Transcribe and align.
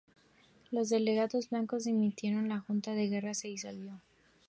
Los 0.71 0.89
delegados 0.89 1.51
blancos 1.51 1.83
dimitieron 1.83 2.47
y 2.47 2.49
la 2.49 2.61
Junta 2.61 2.95
de 2.95 3.07
Guerra 3.07 3.35
se 3.35 3.49
disolvió. 3.49 4.01